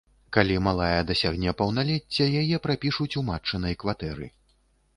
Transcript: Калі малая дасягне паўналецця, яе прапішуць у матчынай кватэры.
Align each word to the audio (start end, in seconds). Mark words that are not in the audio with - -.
Калі 0.35 0.53
малая 0.67 1.01
дасягне 1.09 1.53
паўналецця, 1.59 2.25
яе 2.41 2.61
прапішуць 2.65 3.09
у 3.21 3.25
матчынай 3.31 3.73
кватэры. 3.85 4.33